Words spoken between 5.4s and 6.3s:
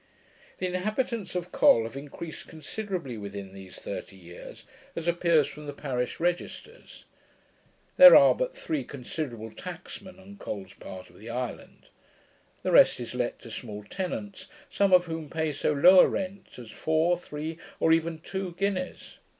from the parish